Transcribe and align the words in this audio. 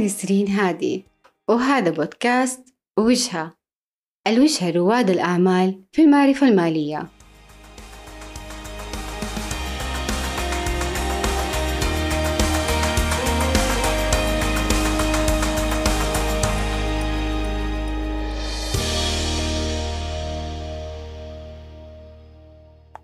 أنا 0.00 0.06
نسرين 0.08 0.48
هادي 0.48 1.04
وهذا 1.48 1.90
بودكاست 1.90 2.74
وجهة. 2.98 3.52
الوجهة 4.26 4.70
رواد 4.70 5.10
الأعمال 5.10 5.84
في 5.92 6.02
المعرفة 6.02 6.48
المالية. 6.48 7.08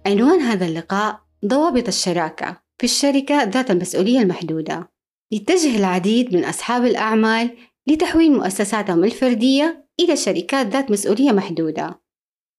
عنوان 0.06 0.40
هذا 0.40 0.66
اللقاء 0.66 1.20
ضوابط 1.46 1.88
الشراكة 1.88 2.62
في 2.78 2.84
الشركة 2.84 3.42
ذات 3.42 3.70
المسؤولية 3.70 4.20
المحدودة. 4.20 4.95
يتجه 5.32 5.76
العديد 5.76 6.34
من 6.34 6.44
أصحاب 6.44 6.84
الأعمال 6.84 7.56
لتحويل 7.86 8.32
مؤسساتهم 8.32 9.04
الفردية 9.04 9.88
إلى 10.00 10.16
شركات 10.16 10.66
ذات 10.66 10.90
مسؤولية 10.90 11.32
محدودة. 11.32 12.00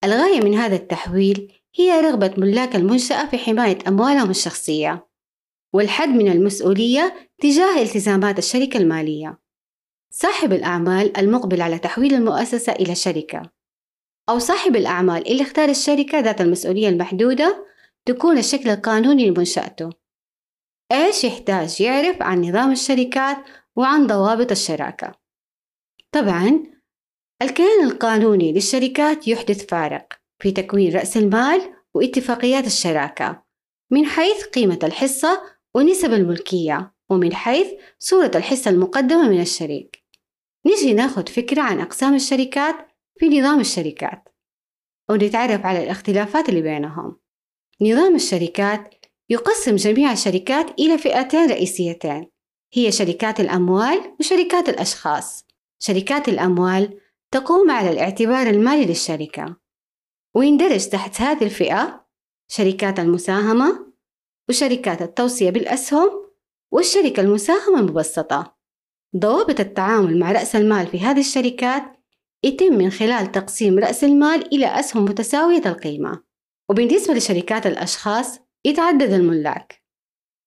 الغاية 0.03 0.39
من 0.41 0.53
هذا 0.53 0.75
التحويل 0.75 1.53
هي 1.75 2.02
رغبة 2.02 2.34
ملاك 2.38 2.75
المنشأة 2.75 3.30
في 3.30 3.38
حماية 3.38 3.77
أموالهم 3.88 4.30
الشخصية، 4.30 5.08
والحد 5.73 6.09
من 6.09 6.31
المسؤولية 6.31 7.30
تجاه 7.41 7.81
التزامات 7.81 8.39
الشركة 8.39 8.77
المالية. 8.77 9.39
صاحب 10.11 10.53
الأعمال 10.53 11.17
المقبل 11.17 11.61
على 11.61 11.80
تحويل 11.80 12.13
المؤسسة 12.13 12.73
إلى 12.73 12.95
شركة، 12.95 13.41
أو 14.30 14.39
صاحب 14.39 14.75
الأعمال 14.75 15.31
اللي 15.31 15.44
اختار 15.44 15.69
الشركة 15.69 16.19
ذات 16.19 16.41
المسؤولية 16.41 16.89
المحدودة 16.89 17.66
تكون 18.06 18.38
الشكل 18.38 18.69
القانوني 18.69 19.30
لمنشأته. 19.30 19.89
إيش 20.91 21.23
يحتاج 21.23 21.81
يعرف 21.81 22.21
عن 22.21 22.41
نظام 22.41 22.71
الشركات 22.71 23.38
وعن 23.75 24.07
ضوابط 24.07 24.52
الشراكة؟ 24.52 25.19
طبعا 26.11 26.63
الكيان 27.41 27.83
القانوني 27.83 28.53
للشركات 28.53 29.27
يحدث 29.27 29.66
فارق 29.66 30.13
في 30.39 30.52
تكوين 30.52 30.95
رأس 30.95 31.17
المال 31.17 31.73
واتفاقيات 31.94 32.67
الشراكة 32.67 33.44
من 33.91 34.05
حيث 34.05 34.44
قيمة 34.44 34.79
الحصة 34.83 35.41
ونسب 35.75 36.13
الملكية 36.13 36.94
ومن 37.09 37.33
حيث 37.33 37.67
صورة 37.99 38.31
الحصة 38.35 38.72
المقدمة 38.72 39.29
من 39.29 39.41
الشريك. 39.41 40.03
نجي 40.66 40.94
ناخد 40.94 41.29
فكرة 41.29 41.61
عن 41.61 41.79
أقسام 41.79 42.16
الشركات 42.16 42.75
في 43.19 43.39
نظام 43.39 43.59
الشركات 43.59 44.29
ونتعرف 45.09 45.66
على 45.66 45.83
الاختلافات 45.83 46.49
اللي 46.49 46.61
بينهم. 46.61 47.19
نظام 47.81 48.16
الشركات 48.16 48.97
يقسم 49.30 49.75
جميع 49.75 50.11
الشركات 50.11 50.80
إلى 50.80 50.97
فئتين 50.97 51.50
رئيسيتين. 51.50 52.31
هي 52.73 52.92
شركات 52.92 53.39
الأموال 53.39 54.16
وشركات 54.19 54.69
الأشخاص. 54.69 55.45
شركات 55.80 56.30
الأموال 56.30 57.00
تقوم 57.31 57.72
على 57.72 57.89
الاعتبار 57.89 58.47
المالي 58.47 58.86
للشركة. 58.86 59.56
ويندرج 60.36 60.88
تحت 60.88 61.22
هذه 61.22 61.44
الفئة 61.44 62.08
شركات 62.47 63.00
المساهمة 63.00 63.94
وشركات 64.50 65.02
التوصية 65.02 65.50
بالأسهم 65.50 66.09
والشركة 66.72 67.22
المساهمة 67.22 67.80
المبسطة. 67.80 68.58
ضوابط 69.17 69.59
التعامل 69.59 70.19
مع 70.19 70.31
رأس 70.31 70.56
المال 70.56 70.88
في 70.88 71.00
هذه 71.00 71.19
الشركات 71.19 71.84
يتم 72.44 72.73
من 72.73 72.89
خلال 72.89 73.31
تقسيم 73.31 73.80
رأس 73.80 74.03
المال 74.03 74.53
إلى 74.53 74.80
أسهم 74.80 75.06
متساوية 75.06 75.62
القيمة. 75.66 76.23
وبالنسبة 76.69 77.14
لشركات 77.14 77.67
الأشخاص 77.67 78.47
يتعدد 78.66 79.13
الملاك 79.13 79.84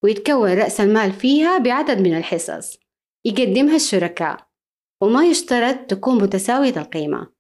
ويتكون 0.05 0.53
رأس 0.53 0.81
المال 0.81 1.13
فيها 1.13 1.59
بعدد 1.59 2.01
من 2.01 2.17
الحصص 2.17 2.79
يقدمها 3.25 3.77
الشركاء 3.77 4.51
وما 5.03 5.25
يشترط 5.25 5.77
تكون 5.77 6.23
متساوية 6.23 6.77
القيمة. 6.77 7.33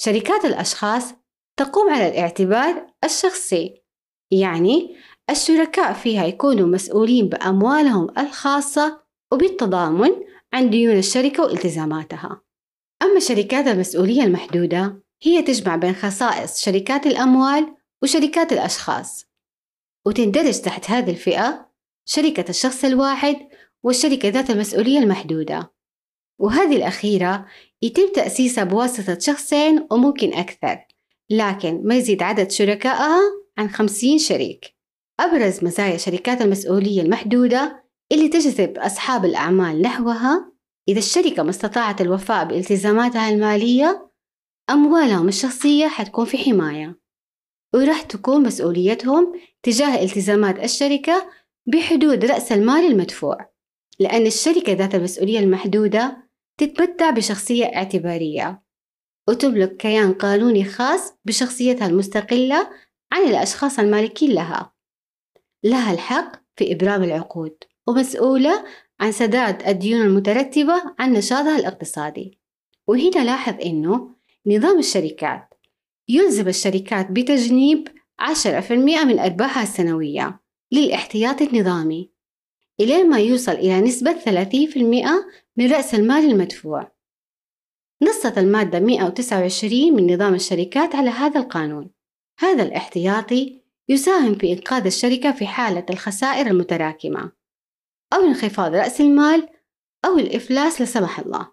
شركات 0.00 0.44
الأشخاص 0.44 1.14
تقوم 1.58 1.90
على 1.90 2.08
الاعتبار 2.08 2.86
الشخصي 3.04 3.82
يعني 4.32 4.96
الشركاء 5.30 5.92
فيها 5.92 6.24
يكونوا 6.24 6.66
مسؤولين 6.66 7.28
بأموالهم 7.28 8.18
الخاصة 8.18 9.02
وبالتضامن 9.32 10.10
عن 10.52 10.70
ديون 10.70 10.98
الشركة 10.98 11.42
والتزاماتها. 11.42 12.42
أما 13.02 13.20
شركات 13.20 13.66
المسؤولية 13.66 14.22
المحدودة 14.22 15.02
هي 15.22 15.42
تجمع 15.42 15.76
بين 15.76 15.94
خصائص 15.94 16.60
شركات 16.64 17.06
الأموال 17.06 17.74
وشركات 18.02 18.52
الأشخاص. 18.52 19.26
وتندرج 20.06 20.60
تحت 20.60 20.90
هذه 20.90 21.10
الفئة 21.10 21.68
شركة 22.04 22.50
الشخص 22.50 22.84
الواحد 22.84 23.36
والشركة 23.82 24.28
ذات 24.28 24.50
المسؤولية 24.50 24.98
المحدودة. 24.98 25.72
وهذه 26.40 26.76
الأخيرة 26.76 27.46
يتم 27.82 28.12
تأسيسها 28.14 28.64
بواسطة 28.64 29.18
شخصين 29.18 29.86
وممكن 29.90 30.34
أكثر 30.34 30.78
لكن 31.30 31.80
ما 31.84 31.96
يزيد 31.96 32.22
عدد 32.22 32.50
شركائها 32.50 33.20
عن 33.58 33.70
خمسين 33.70 34.18
شريك. 34.18 34.76
أبرز 35.20 35.64
مزايا 35.64 35.96
شركات 35.96 36.42
المسؤولية 36.42 37.02
المحدودة 37.02 37.84
اللي 38.12 38.28
تجذب 38.28 38.78
أصحاب 38.78 39.24
الأعمال 39.24 39.82
نحوها 39.82 40.52
إذا 40.88 40.98
الشركة 40.98 41.42
ما 41.42 41.50
استطاعت 41.50 42.00
الوفاء 42.00 42.44
بالتزاماتها 42.44 43.28
المالية 43.28 44.10
أموالهم 44.70 45.28
الشخصية 45.28 45.86
حتكون 45.86 46.24
في 46.24 46.38
حماية. 46.38 47.05
وراح 47.74 48.02
تكون 48.02 48.42
مسؤوليتهم 48.42 49.32
تجاه 49.62 50.02
التزامات 50.02 50.64
الشركة 50.64 51.30
بحدود 51.66 52.24
رأس 52.24 52.52
المال 52.52 52.86
المدفوع 52.86 53.50
لأن 53.98 54.26
الشركة 54.26 54.72
ذات 54.72 54.94
المسؤولية 54.94 55.38
المحدودة 55.38 56.26
تتمتع 56.58 57.10
بشخصية 57.10 57.64
اعتبارية. 57.64 58.62
وتملك 59.28 59.76
كيان 59.76 60.12
قانوني 60.12 60.64
خاص 60.64 61.14
بشخصيتها 61.24 61.86
المستقلة 61.86 62.70
عن 63.12 63.22
الأشخاص 63.22 63.78
المالكين 63.78 64.30
لها. 64.30 64.72
لها 65.64 65.92
الحق 65.92 66.32
في 66.56 66.72
إبرام 66.72 67.02
العقود 67.02 67.56
ومسؤولة 67.86 68.64
عن 69.00 69.12
سداد 69.12 69.68
الديون 69.68 70.02
المترتبة 70.02 70.82
عن 70.98 71.12
نشاطها 71.12 71.58
الاقتصادي. 71.58 72.38
وهنا 72.86 73.24
لاحظ 73.24 73.54
أنه 73.64 74.10
نظام 74.46 74.78
الشركات 74.78 75.54
يلزم 76.08 76.48
الشركات 76.48 77.10
بتجنيب 77.10 77.88
10% 78.18 78.72
من 79.04 79.18
أرباحها 79.18 79.62
السنوية 79.62 80.40
للاحتياطي 80.72 81.44
النظامي 81.44 82.10
إلى 82.80 83.04
ما 83.04 83.20
يوصل 83.20 83.52
إلى 83.52 83.80
نسبة 83.80 84.12
30% 84.12 84.78
من 85.56 85.72
رأس 85.72 85.94
المال 85.94 86.24
المدفوع. 86.30 86.92
نصت 88.02 88.38
المادة 88.38 88.80
129 88.80 89.94
من 89.94 90.14
نظام 90.14 90.34
الشركات 90.34 90.94
على 90.94 91.10
هذا 91.10 91.40
القانون. 91.40 91.90
هذا 92.38 92.62
الاحتياطي 92.62 93.62
يساهم 93.88 94.34
في 94.34 94.52
إنقاذ 94.52 94.86
الشركة 94.86 95.32
في 95.32 95.46
حالة 95.46 95.86
الخسائر 95.90 96.46
المتراكمة 96.46 97.32
أو 98.12 98.20
انخفاض 98.20 98.74
رأس 98.74 99.00
المال 99.00 99.48
أو 100.04 100.18
الإفلاس 100.18 100.80
لا 100.80 100.86
سمح 100.86 101.18
الله. 101.18 101.52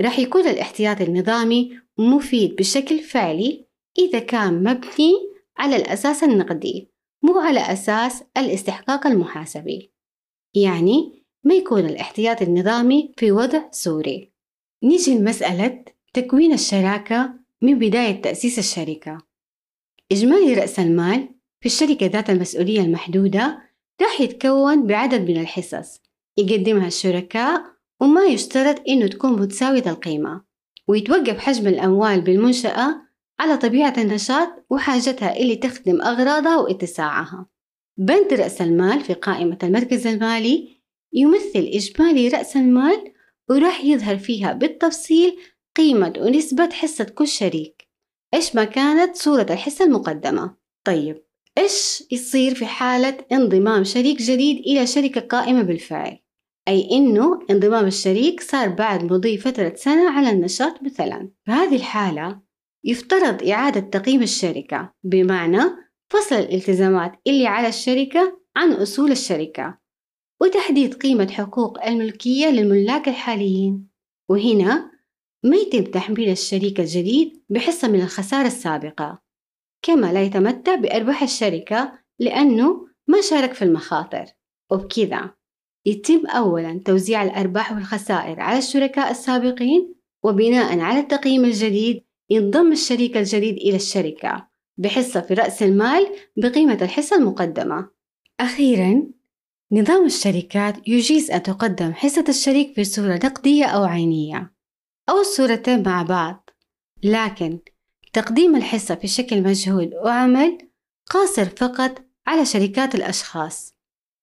راح 0.00 0.18
يكون 0.18 0.48
الاحتياطي 0.48 1.04
النظامي 1.04 1.80
مفيد 1.98 2.56
بشكل 2.56 2.98
فعلي 2.98 3.66
إذا 3.98 4.18
كان 4.18 4.64
مبني 4.64 5.12
على 5.58 5.76
الأساس 5.76 6.24
النقدي 6.24 6.90
مو 7.22 7.38
على 7.38 7.60
أساس 7.60 8.22
الاستحقاق 8.36 9.06
المحاسبي. 9.06 9.92
يعني 10.54 11.24
ما 11.44 11.54
يكون 11.54 11.86
الاحتياط 11.86 12.42
النظامي 12.42 13.12
في 13.16 13.32
وضع 13.32 13.70
صوري. 13.70 14.32
نيجي 14.82 15.18
لمسألة 15.18 15.84
تكوين 16.12 16.52
الشراكة 16.52 17.34
من 17.62 17.78
بداية 17.78 18.22
تأسيس 18.22 18.58
الشركة. 18.58 19.18
إجمالي 20.12 20.54
رأس 20.54 20.80
المال 20.80 21.28
في 21.60 21.66
الشركة 21.66 22.06
ذات 22.06 22.30
المسؤولية 22.30 22.80
المحدودة 22.80 23.62
راح 24.02 24.20
يتكون 24.20 24.86
بعدد 24.86 25.30
من 25.30 25.40
الحصص 25.40 26.00
يقدمها 26.36 26.86
الشركاء 26.86 27.62
وما 28.00 28.24
يشترط 28.24 28.82
إنه 28.88 29.06
تكون 29.06 29.32
متساوية 29.42 29.84
القيمة 29.86 30.44
ويتوقف 30.88 31.38
حجم 31.38 31.66
الأموال 31.66 32.20
بالمنشأة 32.20 33.00
على 33.40 33.56
طبيعة 33.56 33.94
النشاط 33.98 34.48
وحاجتها 34.70 35.36
اللي 35.36 35.56
تخدم 35.56 36.02
أغراضها 36.02 36.56
واتساعها. 36.56 37.46
بند 37.98 38.32
رأس 38.32 38.60
المال 38.62 39.00
في 39.00 39.14
قائمة 39.14 39.58
المركز 39.62 40.06
المالي 40.06 40.68
يمثل 41.12 41.70
إجمالي 41.74 42.28
رأس 42.28 42.56
المال 42.56 43.12
وراح 43.50 43.84
يظهر 43.84 44.18
فيها 44.18 44.52
بالتفصيل 44.52 45.36
قيمة 45.76 46.12
ونسبة 46.18 46.70
حصة 46.70 47.04
كل 47.04 47.28
شريك. 47.28 47.88
إيش 48.34 48.54
ما 48.54 48.64
كانت 48.64 49.16
صورة 49.16 49.46
الحصة 49.50 49.84
المقدمة؟ 49.84 50.56
طيب 50.84 51.24
إيش 51.58 52.04
يصير 52.10 52.54
في 52.54 52.66
حالة 52.66 53.18
انضمام 53.32 53.84
شريك 53.84 54.22
جديد 54.22 54.56
إلى 54.56 54.86
شركة 54.86 55.20
قائمة 55.20 55.62
بالفعل؟ 55.62 56.18
أي 56.68 56.88
إنه 56.90 57.38
انضمام 57.50 57.86
الشريك 57.86 58.40
صار 58.40 58.68
بعد 58.68 59.12
مضي 59.12 59.38
فترة 59.38 59.74
سنة 59.76 60.10
على 60.10 60.30
النشاط 60.30 60.82
مثلا. 60.82 61.30
في 61.44 61.50
هذه 61.50 61.76
الحالة 61.76 62.43
يفترض 62.84 63.48
إعادة 63.48 63.80
تقييم 63.80 64.22
الشركة 64.22 64.92
بمعنى 65.04 65.62
فصل 66.10 66.34
الالتزامات 66.34 67.12
اللي 67.26 67.46
على 67.46 67.68
الشركة 67.68 68.40
عن 68.56 68.72
أصول 68.72 69.10
الشركة 69.10 69.78
وتحديد 70.40 70.94
قيمة 70.94 71.30
حقوق 71.30 71.86
الملكية 71.86 72.46
للملاك 72.46 73.08
الحاليين. 73.08 73.88
وهنا 74.28 74.90
ما 75.44 75.56
يتم 75.56 75.84
تحميل 75.84 76.28
الشريك 76.28 76.80
الجديد 76.80 77.42
بحصة 77.50 77.88
من 77.88 78.00
الخسارة 78.00 78.46
السابقة 78.46 79.22
كما 79.82 80.12
لا 80.12 80.22
يتمتع 80.22 80.74
بأرباح 80.74 81.22
الشركة 81.22 81.98
لأنه 82.18 82.86
ما 83.08 83.20
شارك 83.20 83.52
في 83.52 83.62
المخاطر. 83.62 84.24
وبكذا 84.70 85.34
يتم 85.86 86.26
أولا 86.26 86.82
توزيع 86.84 87.22
الأرباح 87.22 87.72
والخسائر 87.72 88.40
على 88.40 88.58
الشركاء 88.58 89.10
السابقين 89.10 89.94
وبناء 90.24 90.78
على 90.80 90.98
التقييم 91.00 91.44
الجديد 91.44 92.04
ينضم 92.30 92.72
الشريك 92.72 93.16
الجديد 93.16 93.56
إلى 93.56 93.76
الشركة 93.76 94.48
بحصة 94.78 95.20
في 95.20 95.34
رأس 95.34 95.62
المال 95.62 96.06
بقيمة 96.36 96.78
الحصة 96.82 97.16
المقدمة. 97.16 97.90
أخيرا 98.40 99.06
نظام 99.72 100.04
الشركات 100.04 100.88
يجيز 100.88 101.30
أن 101.30 101.42
تقدم 101.42 101.92
حصة 101.92 102.24
الشريك 102.28 102.74
في 102.74 102.84
صورة 102.84 103.14
نقدية 103.14 103.64
أو 103.64 103.84
عينية 103.84 104.54
أو 105.08 105.20
الصورتين 105.20 105.82
مع 105.82 106.02
بعض 106.02 106.50
لكن 107.02 107.58
تقديم 108.12 108.56
الحصة 108.56 108.94
في 108.94 109.08
شكل 109.08 109.42
مجهول 109.42 109.94
وعمل 110.04 110.58
قاصر 111.10 111.44
فقط 111.44 112.04
على 112.26 112.44
شركات 112.44 112.94
الأشخاص 112.94 113.74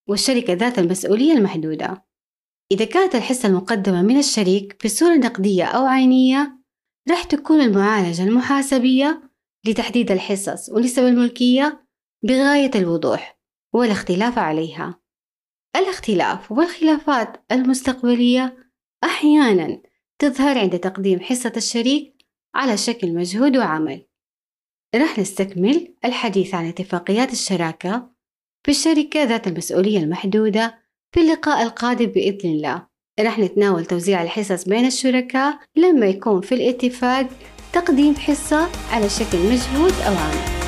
والشركة 0.08 0.54
ذات 0.54 0.80
المسؤولية 0.80 1.34
المحدودة. 1.34 2.06
إذا 2.72 2.86
كانت 2.86 3.16
الحصة 3.16 3.50
المقدمة 3.50 4.02
من 4.02 4.18
الشريك 4.18 4.86
بصورة 4.86 5.16
نقدية 5.16 5.64
أو 5.64 5.86
عينية 5.86 6.61
راح 7.10 7.24
تكون 7.24 7.62
المعالجة 7.62 8.24
المحاسبية 8.24 9.32
لتحديد 9.66 10.12
الحصص 10.12 10.70
ونسب 10.70 11.04
الملكية 11.04 11.88
بغاية 12.24 12.72
الوضوح 12.76 13.40
والاختلاف 13.74 14.38
عليها. 14.38 15.02
الاختلاف 15.76 16.52
والخلافات 16.52 17.46
المستقبلية 17.52 18.72
أحيانا 19.04 19.82
تظهر 20.20 20.58
عند 20.58 20.80
تقديم 20.80 21.20
حصة 21.20 21.54
الشريك 21.58 22.26
على 22.56 22.78
شكل 22.78 23.14
مجهود 23.14 23.58
وعمل. 23.58 24.08
راح 24.96 25.20
نستكمل 25.20 25.96
الحديث 26.06 26.54
عن 26.56 26.66
اتفاقيات 26.66 27.32
الشراكة 27.32 28.12
في 28.64 28.72
الشركة 28.72 29.24
ذات 29.24 29.48
المسؤولية 29.48 30.00
المحدودة 30.00 30.80
في 31.12 31.22
اللقاء 31.22 31.64
القادم 31.64 32.06
بإذن 32.06 32.50
الله. 32.50 32.91
راح 33.20 33.40
نتناول 33.40 33.86
توزيع 33.86 34.24
الحصص 34.24 34.64
بين 34.64 34.86
الشركاء 34.86 35.60
لما 35.76 36.06
يكون 36.06 36.42
في 36.42 36.56
الاتفاق 36.56 37.28
تقديم 37.74 38.16
حصة 38.16 38.70
على 38.92 39.10
شكل 39.10 39.38
مجهود 39.38 39.94
أو 40.08 40.14
عمل. 40.14 40.61